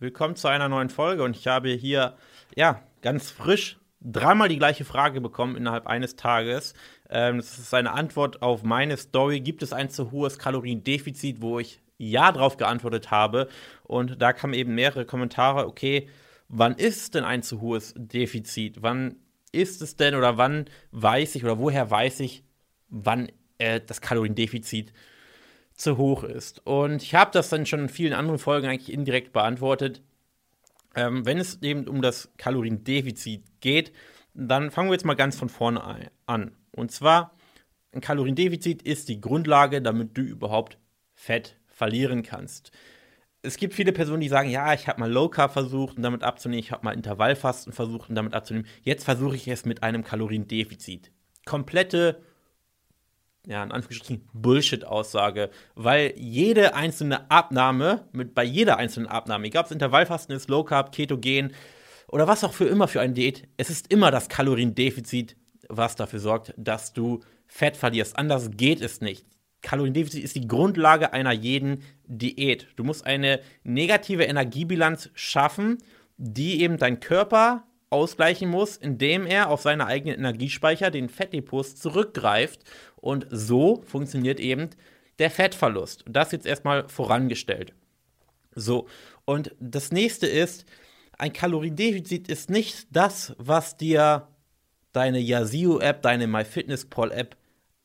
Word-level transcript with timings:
Willkommen 0.00 0.36
zu 0.36 0.46
einer 0.46 0.68
neuen 0.68 0.90
Folge 0.90 1.24
und 1.24 1.34
ich 1.34 1.48
habe 1.48 1.70
hier, 1.70 2.14
ja, 2.54 2.84
ganz 3.02 3.32
frisch 3.32 3.80
dreimal 4.00 4.48
die 4.48 4.56
gleiche 4.56 4.84
Frage 4.84 5.20
bekommen 5.20 5.56
innerhalb 5.56 5.88
eines 5.88 6.14
Tages. 6.14 6.74
Ähm, 7.10 7.38
das 7.38 7.58
ist 7.58 7.74
eine 7.74 7.90
Antwort 7.90 8.40
auf 8.40 8.62
meine 8.62 8.96
Story. 8.96 9.40
Gibt 9.40 9.60
es 9.60 9.72
ein 9.72 9.90
zu 9.90 10.12
hohes 10.12 10.38
Kaloriendefizit, 10.38 11.42
wo 11.42 11.58
ich 11.58 11.80
Ja 11.96 12.30
drauf 12.30 12.58
geantwortet 12.58 13.10
habe? 13.10 13.48
Und 13.82 14.22
da 14.22 14.32
kamen 14.32 14.54
eben 14.54 14.76
mehrere 14.76 15.04
Kommentare, 15.04 15.66
okay, 15.66 16.08
wann 16.48 16.76
ist 16.76 17.16
denn 17.16 17.24
ein 17.24 17.42
zu 17.42 17.60
hohes 17.60 17.92
Defizit? 17.96 18.80
Wann 18.82 19.16
ist 19.50 19.82
es 19.82 19.96
denn 19.96 20.14
oder 20.14 20.36
wann 20.36 20.66
weiß 20.92 21.34
ich 21.34 21.42
oder 21.42 21.58
woher 21.58 21.90
weiß 21.90 22.20
ich, 22.20 22.44
wann 22.88 23.32
äh, 23.58 23.80
das 23.84 24.00
Kaloriendefizit 24.00 24.92
zu 25.78 25.96
hoch 25.96 26.24
ist? 26.24 26.66
Und 26.66 27.02
ich 27.02 27.14
habe 27.14 27.30
das 27.32 27.48
dann 27.48 27.64
schon 27.64 27.80
in 27.80 27.88
vielen 27.88 28.12
anderen 28.12 28.38
Folgen 28.38 28.68
eigentlich 28.68 28.92
indirekt 28.92 29.32
beantwortet. 29.32 30.02
Ähm, 30.94 31.24
wenn 31.24 31.38
es 31.38 31.62
eben 31.62 31.88
um 31.88 32.02
das 32.02 32.30
Kaloriendefizit 32.36 33.60
geht, 33.60 33.92
dann 34.34 34.70
fangen 34.70 34.90
wir 34.90 34.94
jetzt 34.94 35.04
mal 35.04 35.14
ganz 35.14 35.36
von 35.36 35.48
vorne 35.48 36.10
an. 36.26 36.52
Und 36.72 36.92
zwar, 36.92 37.34
ein 37.92 38.00
Kaloriendefizit 38.00 38.82
ist 38.82 39.08
die 39.08 39.20
Grundlage, 39.20 39.80
damit 39.80 40.16
du 40.16 40.22
überhaupt 40.22 40.78
Fett 41.14 41.56
verlieren 41.66 42.22
kannst. 42.22 42.70
Es 43.42 43.56
gibt 43.56 43.74
viele 43.74 43.92
Personen, 43.92 44.20
die 44.20 44.28
sagen, 44.28 44.50
ja, 44.50 44.74
ich 44.74 44.88
habe 44.88 45.00
mal 45.00 45.10
Low 45.10 45.28
Carb 45.28 45.52
versucht 45.52 45.96
und 45.96 46.02
damit 46.02 46.24
abzunehmen, 46.24 46.58
ich 46.60 46.72
habe 46.72 46.84
mal 46.84 46.92
Intervallfasten 46.92 47.72
versucht 47.72 48.08
und 48.08 48.14
damit 48.14 48.34
abzunehmen. 48.34 48.66
Jetzt 48.82 49.04
versuche 49.04 49.36
ich 49.36 49.46
es 49.48 49.64
mit 49.64 49.82
einem 49.82 50.02
Kaloriendefizit. 50.04 51.12
Komplette 51.46 52.20
ja, 53.48 53.64
in 53.64 53.72
Anführungsstrichen 53.72 54.28
Bullshit-Aussage, 54.34 55.50
weil 55.74 56.12
jede 56.16 56.74
einzelne 56.74 57.30
Abnahme, 57.30 58.06
mit, 58.12 58.34
bei 58.34 58.44
jeder 58.44 58.76
einzelnen 58.76 59.08
Abnahme, 59.08 59.46
egal 59.46 59.62
ob 59.62 59.66
es 59.66 59.72
Intervallfasten 59.72 60.36
ist, 60.36 60.50
Low 60.50 60.64
Carb, 60.64 60.92
Ketogen 60.92 61.54
oder 62.08 62.28
was 62.28 62.44
auch 62.44 62.52
für 62.52 62.66
immer 62.66 62.88
für 62.88 63.00
eine 63.00 63.14
Diät, 63.14 63.48
es 63.56 63.70
ist 63.70 63.90
immer 63.90 64.10
das 64.10 64.28
Kaloriendefizit, 64.28 65.36
was 65.68 65.96
dafür 65.96 66.20
sorgt, 66.20 66.52
dass 66.58 66.92
du 66.92 67.20
Fett 67.46 67.78
verlierst. 67.78 68.18
Anders 68.18 68.50
geht 68.52 68.82
es 68.82 69.00
nicht. 69.00 69.24
Kaloriendefizit 69.62 70.22
ist 70.22 70.36
die 70.36 70.46
Grundlage 70.46 71.14
einer 71.14 71.32
jeden 71.32 71.82
Diät. 72.04 72.68
Du 72.76 72.84
musst 72.84 73.06
eine 73.06 73.40
negative 73.64 74.24
Energiebilanz 74.24 75.10
schaffen, 75.14 75.78
die 76.18 76.60
eben 76.60 76.76
dein 76.76 77.00
Körper 77.00 77.64
ausgleichen 77.90 78.50
muss, 78.50 78.76
indem 78.76 79.26
er 79.26 79.48
auf 79.48 79.62
seine 79.62 79.86
eigenen 79.86 80.18
Energiespeicher, 80.18 80.90
den 80.90 81.08
Fettdepots, 81.08 81.76
zurückgreift. 81.76 82.60
Und 83.00 83.26
so 83.30 83.82
funktioniert 83.86 84.40
eben 84.40 84.70
der 85.18 85.30
Fettverlust. 85.30 86.04
Das 86.08 86.32
jetzt 86.32 86.46
erstmal 86.46 86.88
vorangestellt. 86.88 87.72
So, 88.54 88.88
und 89.24 89.54
das 89.60 89.92
nächste 89.92 90.26
ist, 90.26 90.64
ein 91.16 91.32
Kaloriendefizit 91.32 92.28
ist 92.28 92.50
nicht 92.50 92.86
das, 92.90 93.34
was 93.38 93.76
dir 93.76 94.28
deine 94.92 95.18
Yazoo-App, 95.18 96.02
deine 96.02 96.26
MyFitnessPal-App 96.26 97.36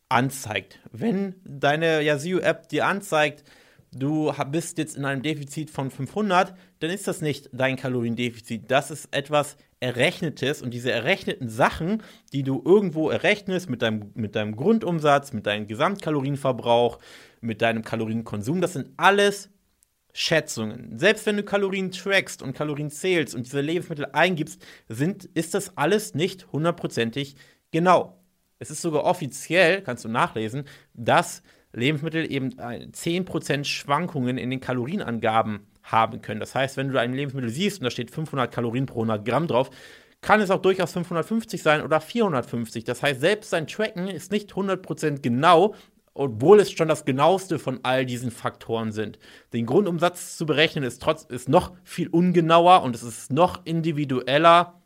anzeigt. 0.09 0.80
Wenn 0.91 1.36
deine 1.44 2.02
Yazoo-App 2.02 2.69
dir 2.69 2.86
anzeigt, 2.86 3.44
du 3.91 4.31
bist 4.52 4.78
jetzt 4.78 4.95
in 4.95 5.06
einem 5.06 5.22
Defizit 5.22 5.69
von 5.69 5.91
500, 5.91 6.56
dann 6.80 6.89
ist 6.89 7.08
das 7.08 7.22
nicht 7.22 7.50
dein 7.52 7.75
Kaloriendefizit. 7.75 8.69
Das 8.69 8.91
ist 8.91 9.08
etwas 9.11 9.58
Errechnetes 9.84 10.62
und 10.62 10.73
diese 10.73 10.92
errechneten 10.92 11.50
Sachen, 11.50 12.02
die 12.31 12.44
du 12.44 12.64
irgendwo 12.66 13.09
errechnest 13.09 13.70
mit 13.70 13.81
deinem, 13.81 14.12
mit 14.16 14.34
deinem 14.34 14.56
Grundumsatz, 14.56 15.34
mit 15.34 15.45
deinem 15.45 15.67
Gesamtkalorienverbrauch, 15.67 17.00
mit 17.42 17.62
deinem 17.62 17.84
Kalorienkonsum, 17.84 18.62
das 18.62 18.73
sind 18.73 18.92
alles 18.95 19.50
Schätzungen. 20.14 20.98
Selbst 20.98 21.25
wenn 21.25 21.36
du 21.36 21.44
Kalorien 21.44 21.92
trackst 21.92 22.42
und 22.42 22.53
Kalorien 22.53 22.92
zählst 22.92 23.36
und 23.36 23.45
diese 23.45 23.59
Lebensmittel 23.59 24.08
eingibst, 24.14 24.66
sind, 24.88 25.25
ist 25.25 25.53
das 25.53 25.75
alles 25.78 26.16
nicht 26.16 26.47
hundertprozentig 26.53 27.36
genau. 27.72 28.23
Es 28.59 28.72
ist 28.72 28.81
sogar 28.81 29.03
offiziell, 29.03 29.81
kannst 29.81 30.06
du 30.06 30.09
nachlesen, 30.09 30.63
dass 30.94 31.44
Lebensmittel 31.74 32.31
eben 32.31 32.52
10% 32.52 33.66
Schwankungen 33.66 34.38
in 34.38 34.50
den 34.50 34.62
Kalorienangaben 34.62 35.68
haben 35.84 36.22
können. 36.22 36.40
Das 36.40 36.56
heißt, 36.56 36.78
wenn 36.78 36.90
du 36.90 37.00
ein 37.00 37.14
Lebensmittel 37.14 37.50
siehst 37.50 37.80
und 37.80 37.86
da 37.86 37.92
steht 37.92 38.12
500 38.12 38.52
Kalorien 38.52 38.86
pro 38.86 39.02
100 39.02 39.26
Gramm 39.26 39.48
drauf, 39.48 39.70
kann 40.22 40.40
es 40.42 40.50
auch 40.50 40.62
durchaus 40.62 40.94
550 40.94 41.62
sein 41.62 41.82
oder 41.82 42.00
450. 42.00 42.84
Das 42.86 43.04
heißt, 43.04 43.20
selbst 43.20 43.50
sein 43.50 43.68
Tracken 43.68 44.08
ist 44.08 44.32
nicht 44.32 44.54
100% 44.54 45.22
genau, 45.22 45.76
obwohl 46.14 46.60
es 46.60 46.72
schon 46.72 46.88
das 46.88 47.06
genaueste 47.06 47.60
von 47.60 47.80
all 47.84 48.06
diesen 48.06 48.32
Faktoren 48.32 48.92
sind. 48.92 49.20
Den 49.52 49.66
Grundumsatz 49.66 50.38
zu 50.38 50.46
berechnen 50.46 50.84
ist, 50.84 51.02
trotz, 51.02 51.24
ist 51.24 51.50
noch 51.50 51.74
viel 51.84 52.08
ungenauer 52.08 52.84
und 52.84 52.96
es 52.96 53.04
ist 53.04 53.32
noch 53.32 53.66
individueller 53.66 54.80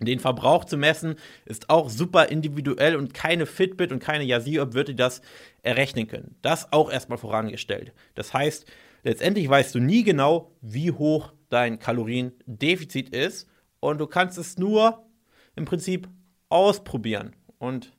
den 0.00 0.20
Verbrauch 0.20 0.64
zu 0.64 0.76
messen 0.76 1.16
ist 1.44 1.70
auch 1.70 1.90
super 1.90 2.26
individuell 2.26 2.96
und 2.96 3.14
keine 3.14 3.46
Fitbit 3.46 3.92
und 3.92 3.98
keine 3.98 4.24
Yazoo-App 4.24 4.74
würde 4.74 4.94
das 4.94 5.22
errechnen 5.62 6.06
können. 6.06 6.36
Das 6.42 6.72
auch 6.72 6.90
erstmal 6.90 7.18
vorangestellt. 7.18 7.92
Das 8.14 8.32
heißt, 8.32 8.66
letztendlich 9.02 9.48
weißt 9.48 9.74
du 9.74 9.80
nie 9.80 10.02
genau, 10.02 10.52
wie 10.60 10.92
hoch 10.92 11.32
dein 11.50 11.78
Kaloriendefizit 11.78 13.10
ist 13.10 13.48
und 13.80 13.98
du 13.98 14.06
kannst 14.06 14.38
es 14.38 14.58
nur 14.58 15.06
im 15.56 15.64
Prinzip 15.64 16.08
ausprobieren. 16.48 17.34
Und 17.58 17.92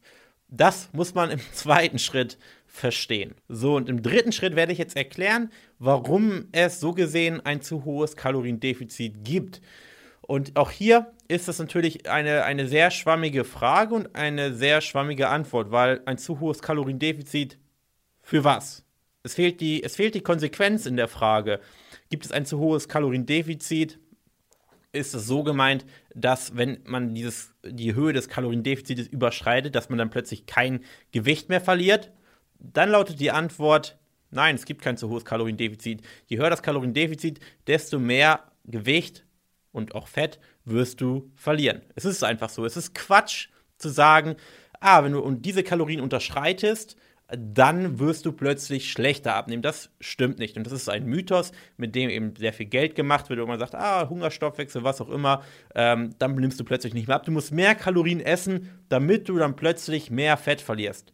das 0.47 0.89
muss 0.93 1.13
man 1.13 1.31
im 1.31 1.39
zweiten 1.53 1.99
Schritt 1.99 2.37
verstehen. 2.65 3.35
So, 3.47 3.75
und 3.75 3.89
im 3.89 4.01
dritten 4.01 4.31
Schritt 4.31 4.55
werde 4.55 4.71
ich 4.71 4.77
jetzt 4.77 4.95
erklären, 4.95 5.51
warum 5.79 6.47
es 6.51 6.79
so 6.79 6.93
gesehen 6.93 7.45
ein 7.45 7.61
zu 7.61 7.85
hohes 7.85 8.15
Kaloriendefizit 8.15 9.23
gibt. 9.23 9.61
Und 10.21 10.55
auch 10.55 10.69
hier 10.69 11.11
ist 11.27 11.47
das 11.47 11.57
natürlich 11.57 12.09
eine, 12.09 12.43
eine 12.43 12.67
sehr 12.67 12.91
schwammige 12.91 13.43
Frage 13.43 13.95
und 13.95 14.15
eine 14.15 14.53
sehr 14.53 14.81
schwammige 14.81 15.29
Antwort, 15.29 15.71
weil 15.71 16.01
ein 16.05 16.17
zu 16.17 16.39
hohes 16.39 16.61
Kaloriendefizit 16.61 17.57
für 18.21 18.43
was? 18.43 18.85
Es 19.23 19.33
fehlt 19.33 19.59
die, 19.59 19.83
es 19.83 19.95
fehlt 19.95 20.15
die 20.15 20.21
Konsequenz 20.21 20.85
in 20.85 20.95
der 20.95 21.07
Frage. 21.07 21.59
Gibt 22.09 22.25
es 22.25 22.31
ein 22.31 22.45
zu 22.45 22.59
hohes 22.59 22.87
Kaloriendefizit? 22.87 23.99
Ist 24.91 25.13
es 25.13 25.27
so 25.27 25.43
gemeint, 25.43 25.85
dass 26.15 26.55
wenn 26.55 26.79
man 26.85 27.13
dieses, 27.13 27.53
die 27.63 27.93
Höhe 27.93 28.13
des 28.13 28.29
Kaloriendefizites 28.29 29.07
überschreitet, 29.07 29.75
dass 29.75 29.89
man 29.89 29.99
dann 29.99 30.09
plötzlich 30.09 30.45
kein 30.45 30.83
Gewicht 31.11 31.49
mehr 31.49 31.61
verliert? 31.61 32.11
Dann 32.59 32.89
lautet 32.89 33.19
die 33.19 33.31
Antwort, 33.31 33.99
nein, 34.31 34.55
es 34.55 34.65
gibt 34.65 34.81
kein 34.81 34.97
zu 34.97 35.09
hohes 35.09 35.25
Kaloriendefizit. 35.25 36.01
Je 36.25 36.37
höher 36.37 36.49
das 36.49 36.63
Kaloriendefizit, 36.63 37.39
desto 37.67 37.99
mehr 37.99 38.51
Gewicht 38.65 39.25
und 39.71 39.95
auch 39.95 40.07
Fett 40.07 40.39
wirst 40.65 41.01
du 41.01 41.31
verlieren. 41.35 41.81
Es 41.95 42.05
ist 42.05 42.23
einfach 42.23 42.49
so. 42.49 42.65
Es 42.65 42.77
ist 42.77 42.95
Quatsch 42.95 43.49
zu 43.77 43.89
sagen, 43.89 44.37
ah, 44.79 45.03
wenn 45.03 45.11
du 45.11 45.31
diese 45.31 45.63
Kalorien 45.63 46.01
unterschreitest, 46.01 46.95
dann 47.37 47.99
wirst 47.99 48.25
du 48.25 48.31
plötzlich 48.31 48.91
schlechter 48.91 49.35
abnehmen. 49.35 49.61
Das 49.61 49.91
stimmt 49.99 50.39
nicht. 50.39 50.57
Und 50.57 50.65
das 50.65 50.73
ist 50.73 50.89
ein 50.89 51.05
Mythos, 51.05 51.51
mit 51.77 51.95
dem 51.95 52.09
eben 52.09 52.35
sehr 52.35 52.53
viel 52.53 52.65
Geld 52.65 52.95
gemacht 52.95 53.29
wird, 53.29 53.39
wo 53.39 53.45
man 53.45 53.59
sagt, 53.59 53.75
ah, 53.75 54.09
Hungerstoffwechsel, 54.09 54.83
was 54.83 55.01
auch 55.01 55.09
immer, 55.09 55.43
ähm, 55.75 56.15
dann 56.17 56.35
nimmst 56.35 56.59
du 56.59 56.63
plötzlich 56.63 56.93
nicht 56.93 57.07
mehr 57.07 57.17
ab. 57.17 57.25
Du 57.25 57.31
musst 57.31 57.51
mehr 57.51 57.75
Kalorien 57.75 58.19
essen, 58.19 58.69
damit 58.89 59.29
du 59.29 59.37
dann 59.37 59.55
plötzlich 59.55 60.09
mehr 60.09 60.37
Fett 60.37 60.61
verlierst. 60.61 61.13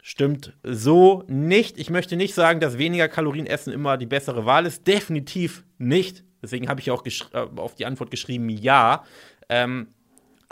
Stimmt 0.00 0.52
so 0.64 1.22
nicht. 1.28 1.78
Ich 1.78 1.88
möchte 1.88 2.16
nicht 2.16 2.34
sagen, 2.34 2.58
dass 2.58 2.76
weniger 2.76 3.08
Kalorien 3.08 3.46
essen 3.46 3.72
immer 3.72 3.96
die 3.96 4.06
bessere 4.06 4.44
Wahl 4.44 4.66
ist. 4.66 4.88
Definitiv 4.88 5.62
nicht. 5.78 6.24
Deswegen 6.42 6.68
habe 6.68 6.80
ich 6.80 6.90
auch 6.90 7.06
äh, 7.06 7.38
auf 7.56 7.76
die 7.76 7.86
Antwort 7.86 8.10
geschrieben, 8.10 8.48
ja. 8.48 9.04
Ähm, 9.48 9.88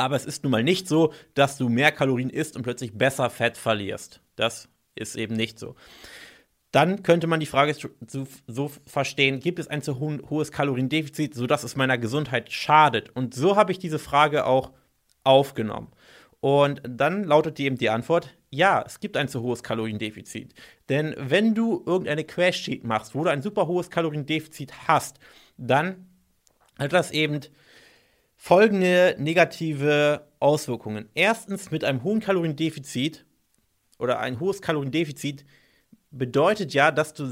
aber 0.00 0.16
es 0.16 0.26
ist 0.26 0.42
nun 0.42 0.52
mal 0.52 0.64
nicht 0.64 0.88
so, 0.88 1.12
dass 1.34 1.58
du 1.58 1.68
mehr 1.68 1.92
Kalorien 1.92 2.30
isst 2.30 2.56
und 2.56 2.62
plötzlich 2.62 2.92
besser 2.96 3.30
Fett 3.30 3.56
verlierst. 3.56 4.20
Das 4.36 4.68
ist 4.94 5.16
eben 5.16 5.34
nicht 5.34 5.58
so. 5.58 5.76
Dann 6.72 7.02
könnte 7.02 7.26
man 7.26 7.40
die 7.40 7.46
Frage 7.46 7.74
so, 8.46 8.70
verstehen, 8.86 9.40
gibt 9.40 9.58
es 9.58 9.66
ein 9.66 9.82
zu 9.82 9.98
ho 9.98 10.18
hohes 10.28 10.52
Kaloriendefizit, 10.52 11.34
sodass 11.34 11.64
es 11.64 11.74
meiner 11.74 11.98
Gesundheit 11.98 12.52
schadet? 12.52 13.10
Und 13.10 13.34
so 13.34 13.56
habe 13.56 13.72
ich 13.72 13.78
diese 13.78 13.98
Frage 13.98 14.46
auch 14.46 14.72
aufgenommen. 15.24 15.88
Und 16.38 16.80
dann 16.88 17.24
lautet 17.24 17.58
eben 17.60 17.76
die 17.76 17.90
Antwort, 17.90 18.36
ja, 18.50 18.82
es 18.86 19.00
gibt 19.00 19.16
ein 19.16 19.28
zu 19.28 19.42
hohes 19.42 19.62
Kaloriendefizit. 19.62 20.54
Denn 20.88 21.14
wenn 21.18 21.54
du 21.54 21.82
irgendeine 21.84 22.24
Crash-Sheet 22.24 22.84
machst, 22.84 23.14
wo 23.14 23.24
du 23.24 23.30
ein 23.30 23.42
super 23.42 23.66
hohes 23.66 23.90
Kaloriendefizit 23.90 24.88
hast, 24.88 25.18
dann 25.58 26.06
hat 26.78 26.92
das 26.92 27.10
eben 27.10 27.40
folgende 28.42 29.16
negative 29.18 30.26
Auswirkungen. 30.38 31.10
Erstens, 31.14 31.70
mit 31.70 31.84
einem 31.84 32.02
hohen 32.02 32.20
Kaloriendefizit 32.20 33.26
oder 33.98 34.18
ein 34.18 34.40
hohes 34.40 34.62
Kaloriendefizit 34.62 35.44
bedeutet 36.10 36.72
ja, 36.72 36.90
dass 36.90 37.12
du 37.12 37.30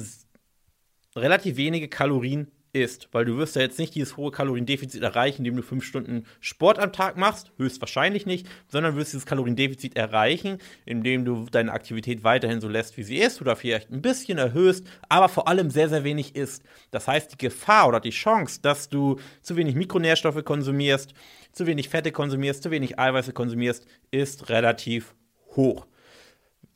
relativ 1.17 1.57
wenige 1.57 1.89
Kalorien 1.89 2.51
isst. 2.73 3.09
Weil 3.13 3.25
du 3.25 3.37
wirst 3.37 3.57
ja 3.57 3.63
jetzt 3.63 3.79
nicht 3.79 3.95
dieses 3.95 4.17
hohe 4.17 4.31
Kaloriendefizit 4.31 5.03
erreichen, 5.03 5.39
indem 5.39 5.57
du 5.57 5.63
fünf 5.63 5.85
Stunden 5.85 6.25
Sport 6.41 6.79
am 6.79 6.93
Tag 6.93 7.17
machst, 7.17 7.53
höchstwahrscheinlich 7.57 8.27
nicht, 8.27 8.47
sondern 8.69 8.97
wirst 8.97 9.13
dieses 9.13 9.27
Kaloriendefizit 9.27 9.97
erreichen, 9.97 10.59
indem 10.85 11.25
du 11.25 11.47
deine 11.51 11.73
Aktivität 11.73 12.25
weiterhin 12.25 12.61
so 12.61 12.69
lässt, 12.69 12.97
wie 12.97 13.03
sie 13.03 13.19
ist, 13.19 13.41
oder 13.41 13.57
vielleicht 13.57 13.91
ein 13.91 14.03
bisschen 14.03 14.39
erhöhst, 14.39 14.87
aber 15.09 15.29
vor 15.29 15.49
allem 15.49 15.71
sehr, 15.71 15.89
sehr 15.89 16.05
wenig 16.05 16.37
isst. 16.37 16.63
Das 16.91 17.09
heißt, 17.09 17.33
die 17.33 17.39
Gefahr 17.39 17.89
oder 17.89 18.01
die 18.01 18.11
Chance, 18.11 18.61
dass 18.63 18.89
du 18.89 19.17
zu 19.43 19.57
wenig 19.57 19.75
Mikronährstoffe 19.75 20.45
konsumierst, 20.45 21.15
zu 21.53 21.67
wenig 21.67 21.89
Fette 21.89 22.13
konsumierst, 22.13 22.63
zu 22.63 22.71
wenig 22.71 22.99
Eiweiße 22.99 23.33
konsumierst, 23.33 23.87
ist 24.11 24.49
relativ 24.49 25.15
hoch. 25.57 25.87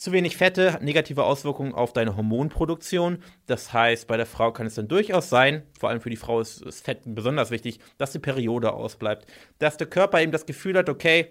Zu 0.02 0.10
wenig 0.10 0.37
Fette 0.37 0.72
hat 0.72 0.82
negative 0.82 1.22
Auswirkungen 1.22 1.75
auf 1.75 1.93
deine 1.93 2.16
Hormonproduktion. 2.16 3.22
Das 3.46 3.72
heißt, 3.72 4.08
bei 4.08 4.16
der 4.16 4.26
Frau 4.26 4.50
kann 4.50 4.66
es 4.66 4.75
dann 4.75 4.88
durchaus 4.88 5.28
sein, 5.28 5.62
vor 5.78 5.90
allem 5.90 6.00
für 6.00 6.10
die 6.10 6.16
Frau 6.16 6.40
ist, 6.40 6.60
ist 6.60 6.84
Fett 6.84 7.02
besonders 7.04 7.52
wichtig, 7.52 7.78
dass 7.99 8.10
die 8.10 8.19
Periode 8.19 8.72
ausbleibt. 8.72 9.31
Dass 9.60 9.76
der 9.76 9.87
Körper 9.87 10.20
eben 10.20 10.32
das 10.32 10.44
Gefühl 10.44 10.76
hat, 10.76 10.88
okay, 10.88 11.28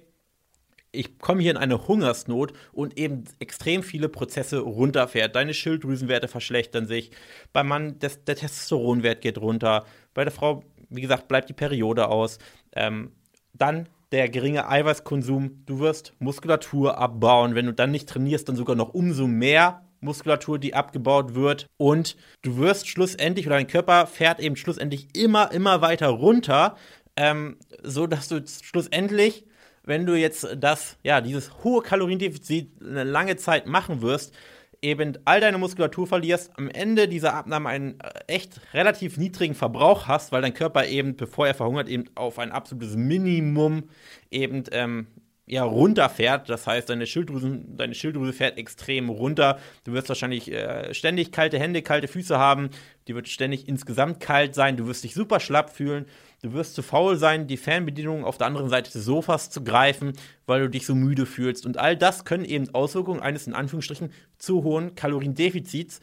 ich 0.93 1.19
komme 1.19 1.41
hier 1.41 1.51
in 1.51 1.57
eine 1.57 1.85
Hungersnot 1.85 2.53
und 2.71 2.97
eben 2.97 3.25
extrem 3.39 3.83
viele 3.83 4.07
Prozesse 4.07 4.59
runterfährt. 4.59 5.35
Deine 5.35 5.53
Schilddrüsenwerte 5.53 6.29
verschlechtern 6.29 6.87
sich. 6.87 7.11
Beim 7.51 7.67
Mann, 7.67 7.99
das, 7.99 8.23
der 8.23 8.37
Testosteronwert 8.37 9.19
geht 9.19 9.37
runter. 9.37 9.85
Bei 10.13 10.23
der 10.23 10.31
Frau, 10.31 10.63
wie 10.87 11.01
gesagt, 11.01 11.27
bleibt 11.27 11.49
die 11.49 11.53
Periode 11.53 12.07
aus. 12.07 12.39
Ähm, 12.71 13.11
dann 13.51 13.89
der 14.11 14.29
geringe 14.29 14.67
Eiweißkonsum, 14.67 15.63
du 15.65 15.79
wirst 15.79 16.13
Muskulatur 16.19 16.97
abbauen. 16.97 17.55
Wenn 17.55 17.65
du 17.65 17.73
dann 17.73 17.91
nicht 17.91 18.09
trainierst, 18.09 18.49
dann 18.49 18.55
sogar 18.55 18.75
noch 18.75 18.93
umso 18.93 19.27
mehr 19.27 19.85
Muskulatur, 20.01 20.59
die 20.59 20.73
abgebaut 20.73 21.35
wird. 21.35 21.67
Und 21.77 22.17
du 22.41 22.57
wirst 22.57 22.87
schlussendlich, 22.87 23.47
oder 23.47 23.55
dein 23.55 23.67
Körper 23.67 24.07
fährt 24.07 24.39
eben 24.39 24.55
schlussendlich 24.55 25.15
immer, 25.15 25.51
immer 25.51 25.81
weiter 25.81 26.07
runter, 26.07 26.75
ähm, 27.15 27.57
so 27.83 28.07
dass 28.07 28.27
du 28.27 28.43
schlussendlich, 28.45 29.45
wenn 29.83 30.05
du 30.05 30.17
jetzt 30.17 30.47
das, 30.57 30.97
ja, 31.03 31.21
dieses 31.21 31.63
hohe 31.63 31.81
Kaloriendefizit 31.81 32.81
eine 32.81 33.03
lange 33.03 33.37
Zeit 33.37 33.65
machen 33.67 34.01
wirst, 34.01 34.33
eben 34.81 35.17
all 35.25 35.39
deine 35.39 35.57
Muskulatur 35.57 36.07
verlierst, 36.07 36.51
am 36.57 36.69
Ende 36.69 37.07
dieser 37.07 37.35
Abnahme 37.35 37.69
einen 37.69 37.99
äh, 37.99 38.09
echt 38.27 38.61
relativ 38.73 39.17
niedrigen 39.17 39.55
Verbrauch 39.55 40.07
hast, 40.07 40.31
weil 40.31 40.41
dein 40.41 40.53
Körper 40.53 40.87
eben, 40.87 41.15
bevor 41.15 41.47
er 41.47 41.53
verhungert, 41.53 41.87
eben 41.87 42.05
auf 42.15 42.39
ein 42.39 42.51
absolutes 42.51 42.95
Minimum 42.95 43.83
eben 44.31 44.63
ähm, 44.71 45.07
ja, 45.45 45.63
runterfährt. 45.63 46.49
Das 46.49 46.67
heißt, 46.67 46.89
deine, 46.89 47.05
Schilddrüsen, 47.05 47.75
deine 47.75 47.95
Schilddrüse 47.95 48.33
fährt 48.33 48.57
extrem 48.57 49.09
runter. 49.09 49.59
Du 49.83 49.93
wirst 49.93 50.07
wahrscheinlich 50.07 50.51
äh, 50.51 50.93
ständig 50.93 51.31
kalte 51.31 51.59
Hände, 51.59 51.81
kalte 51.81 52.07
Füße 52.07 52.37
haben. 52.37 52.69
Die 53.07 53.15
wird 53.15 53.27
ständig 53.27 53.67
insgesamt 53.67 54.19
kalt 54.19 54.55
sein. 54.55 54.77
Du 54.77 54.87
wirst 54.87 55.03
dich 55.03 55.13
super 55.13 55.39
schlapp 55.39 55.69
fühlen. 55.69 56.05
Du 56.41 56.53
wirst 56.53 56.75
zu 56.75 56.81
faul 56.81 57.17
sein, 57.17 57.47
die 57.47 57.57
Fernbedienung 57.57 58.23
auf 58.23 58.37
der 58.37 58.47
anderen 58.47 58.69
Seite 58.69 58.91
des 58.91 59.03
Sofas 59.03 59.49
zu 59.49 59.63
greifen, 59.63 60.13
weil 60.45 60.61
du 60.61 60.69
dich 60.69 60.85
so 60.85 60.95
müde 60.95 61.25
fühlst. 61.25 61.65
Und 61.65 61.77
all 61.77 61.97
das 61.97 62.25
können 62.25 62.45
eben 62.45 62.73
Auswirkungen 62.73 63.19
eines 63.19 63.45
in 63.45 63.53
Anführungsstrichen 63.53 64.11
zu 64.37 64.63
hohen 64.63 64.95
Kaloriendefizits, 64.95 65.99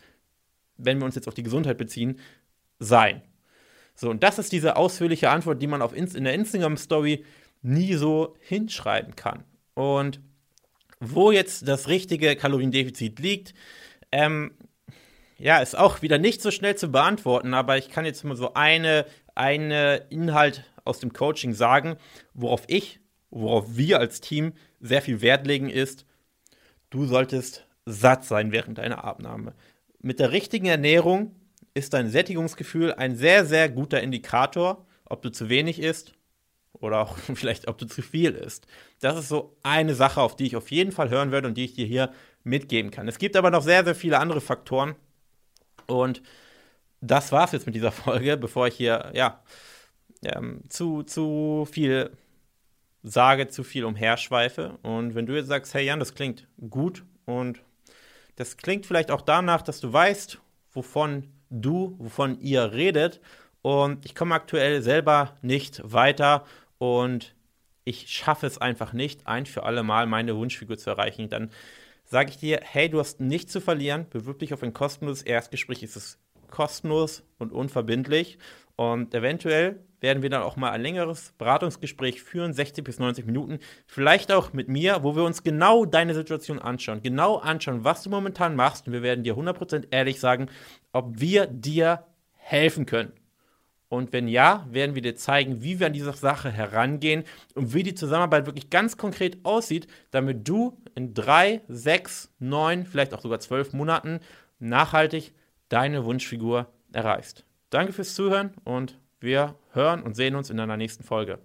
wenn 0.76 0.98
wir 0.98 1.06
uns 1.06 1.14
jetzt 1.14 1.26
auf 1.26 1.34
die 1.34 1.42
Gesundheit 1.42 1.78
beziehen, 1.78 2.20
sein. 2.78 3.22
So, 3.94 4.10
und 4.10 4.22
das 4.22 4.38
ist 4.38 4.52
diese 4.52 4.76
ausführliche 4.76 5.30
Antwort, 5.30 5.60
die 5.60 5.66
man 5.66 5.82
auf 5.82 5.92
in 5.96 6.22
der 6.22 6.34
Instagram-Story 6.34 7.24
nie 7.62 7.94
so 7.94 8.36
hinschreiben 8.40 9.16
kann. 9.16 9.44
Und 9.74 10.20
wo 11.00 11.30
jetzt 11.30 11.68
das 11.68 11.88
richtige 11.88 12.36
Kaloriendefizit 12.36 13.18
liegt, 13.18 13.54
ähm, 14.10 14.52
ja, 15.38 15.58
ist 15.58 15.78
auch 15.78 16.02
wieder 16.02 16.18
nicht 16.18 16.42
so 16.42 16.50
schnell 16.50 16.76
zu 16.76 16.90
beantworten, 16.90 17.54
aber 17.54 17.78
ich 17.78 17.90
kann 17.90 18.04
jetzt 18.04 18.24
mal 18.24 18.36
so 18.36 18.54
eine 18.54 19.06
einen 19.38 20.00
Inhalt 20.10 20.64
aus 20.84 20.98
dem 20.98 21.12
Coaching 21.12 21.52
sagen, 21.54 21.96
worauf 22.34 22.62
ich, 22.66 23.00
worauf 23.30 23.76
wir 23.76 24.00
als 24.00 24.20
Team 24.20 24.52
sehr 24.80 25.00
viel 25.00 25.20
Wert 25.20 25.46
legen, 25.46 25.70
ist, 25.70 26.06
du 26.90 27.06
solltest 27.06 27.66
satt 27.86 28.24
sein 28.24 28.50
während 28.50 28.78
deiner 28.78 29.04
Abnahme. 29.04 29.54
Mit 30.00 30.18
der 30.18 30.32
richtigen 30.32 30.66
Ernährung 30.66 31.36
ist 31.74 31.94
dein 31.94 32.10
Sättigungsgefühl 32.10 32.92
ein 32.94 33.14
sehr, 33.14 33.44
sehr 33.44 33.68
guter 33.68 34.00
Indikator, 34.00 34.86
ob 35.04 35.22
du 35.22 35.30
zu 35.30 35.48
wenig 35.48 35.80
isst 35.80 36.14
oder 36.80 37.00
auch 37.00 37.16
vielleicht, 37.34 37.68
ob 37.68 37.78
du 37.78 37.86
zu 37.86 38.02
viel 38.02 38.32
isst. 38.32 38.66
Das 39.00 39.18
ist 39.18 39.28
so 39.28 39.56
eine 39.62 39.94
Sache, 39.94 40.20
auf 40.20 40.36
die 40.36 40.46
ich 40.46 40.56
auf 40.56 40.70
jeden 40.70 40.92
Fall 40.92 41.10
hören 41.10 41.32
werde 41.32 41.48
und 41.48 41.54
die 41.54 41.64
ich 41.64 41.74
dir 41.74 41.86
hier 41.86 42.12
mitgeben 42.44 42.90
kann. 42.90 43.08
Es 43.08 43.18
gibt 43.18 43.36
aber 43.36 43.50
noch 43.50 43.62
sehr, 43.62 43.84
sehr 43.84 43.94
viele 43.94 44.18
andere 44.18 44.40
Faktoren 44.40 44.94
und 45.86 46.22
das 47.00 47.32
war's 47.32 47.52
jetzt 47.52 47.66
mit 47.66 47.74
dieser 47.74 47.92
Folge, 48.04 48.36
bevor 48.36 48.66
ich 48.66 48.74
hier, 48.74 49.10
ja, 49.14 49.42
ähm, 50.22 50.62
zu, 50.68 51.02
zu 51.02 51.66
viel 51.70 52.10
sage, 53.02 53.48
zu 53.48 53.62
viel 53.62 53.84
umherschweife. 53.84 54.78
Und 54.82 55.14
wenn 55.14 55.26
du 55.26 55.34
jetzt 55.34 55.48
sagst, 55.48 55.74
hey 55.74 55.86
Jan, 55.86 56.00
das 56.00 56.14
klingt 56.14 56.48
gut 56.70 57.04
und 57.24 57.62
das 58.36 58.56
klingt 58.56 58.86
vielleicht 58.86 59.10
auch 59.10 59.22
danach, 59.22 59.62
dass 59.62 59.80
du 59.80 59.92
weißt, 59.92 60.38
wovon 60.72 61.28
du, 61.50 61.96
wovon 61.98 62.40
ihr 62.40 62.72
redet. 62.72 63.20
Und 63.62 64.04
ich 64.04 64.14
komme 64.14 64.34
aktuell 64.34 64.82
selber 64.82 65.36
nicht 65.42 65.80
weiter 65.84 66.44
und 66.78 67.34
ich 67.84 68.08
schaffe 68.08 68.46
es 68.46 68.58
einfach 68.58 68.92
nicht, 68.92 69.26
ein 69.26 69.46
für 69.46 69.64
alle 69.64 69.82
Mal 69.82 70.06
meine 70.06 70.36
Wunschfigur 70.36 70.76
zu 70.78 70.90
erreichen. 70.90 71.28
Dann 71.28 71.50
sage 72.04 72.30
ich 72.30 72.38
dir, 72.38 72.60
hey, 72.62 72.88
du 72.88 72.98
hast 72.98 73.20
nichts 73.20 73.52
zu 73.52 73.60
verlieren, 73.60 74.06
bewirb 74.10 74.38
dich 74.38 74.54
auf 74.54 74.62
ein 74.62 74.72
kostenloses 74.72 75.22
Erstgespräch. 75.22 75.82
Es 75.82 75.96
ist 75.96 76.18
kostenlos 76.50 77.22
und 77.38 77.52
unverbindlich. 77.52 78.38
Und 78.76 79.14
eventuell 79.14 79.80
werden 80.00 80.22
wir 80.22 80.30
dann 80.30 80.42
auch 80.42 80.56
mal 80.56 80.70
ein 80.70 80.82
längeres 80.82 81.34
Beratungsgespräch 81.38 82.22
führen, 82.22 82.52
60 82.52 82.84
bis 82.84 82.98
90 82.98 83.26
Minuten. 83.26 83.58
Vielleicht 83.86 84.30
auch 84.30 84.52
mit 84.52 84.68
mir, 84.68 85.02
wo 85.02 85.16
wir 85.16 85.24
uns 85.24 85.42
genau 85.42 85.84
deine 85.84 86.14
Situation 86.14 86.58
anschauen. 86.58 87.02
Genau 87.02 87.36
anschauen, 87.36 87.84
was 87.84 88.02
du 88.02 88.10
momentan 88.10 88.54
machst. 88.54 88.86
Und 88.86 88.92
wir 88.92 89.02
werden 89.02 89.24
dir 89.24 89.34
100% 89.34 89.88
ehrlich 89.90 90.20
sagen, 90.20 90.48
ob 90.92 91.20
wir 91.20 91.46
dir 91.46 92.04
helfen 92.34 92.86
können. 92.86 93.12
Und 93.88 94.12
wenn 94.12 94.28
ja, 94.28 94.66
werden 94.70 94.94
wir 94.94 95.02
dir 95.02 95.16
zeigen, 95.16 95.62
wie 95.62 95.80
wir 95.80 95.86
an 95.86 95.92
diese 95.94 96.12
Sache 96.12 96.50
herangehen 96.50 97.24
und 97.54 97.72
wie 97.72 97.82
die 97.82 97.94
Zusammenarbeit 97.94 98.46
wirklich 98.46 98.68
ganz 98.70 98.96
konkret 98.96 99.38
aussieht, 99.44 99.86
damit 100.10 100.46
du 100.46 100.76
in 100.94 101.14
drei, 101.14 101.62
sechs, 101.68 102.30
neun, 102.38 102.84
vielleicht 102.84 103.14
auch 103.14 103.20
sogar 103.20 103.40
zwölf 103.40 103.72
Monaten 103.72 104.20
nachhaltig 104.58 105.32
deine 105.68 106.04
Wunschfigur 106.04 106.66
erreichst. 106.92 107.44
Danke 107.70 107.92
fürs 107.92 108.14
Zuhören 108.14 108.52
und 108.64 108.98
wir 109.20 109.54
hören 109.72 110.02
und 110.02 110.14
sehen 110.14 110.34
uns 110.34 110.50
in 110.50 110.60
einer 110.60 110.76
nächsten 110.76 111.04
Folge. 111.04 111.38